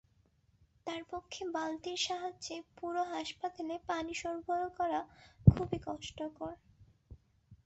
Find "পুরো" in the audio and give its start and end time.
2.77-3.01